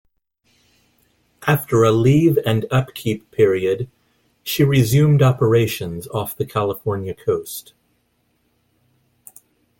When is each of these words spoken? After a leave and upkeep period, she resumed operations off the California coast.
After 1.45 1.83
a 1.83 1.91
leave 1.91 2.39
and 2.43 2.65
upkeep 2.71 3.29
period, 3.29 3.87
she 4.41 4.63
resumed 4.63 5.21
operations 5.21 6.07
off 6.07 6.35
the 6.35 6.45
California 6.47 7.13
coast. 7.13 7.75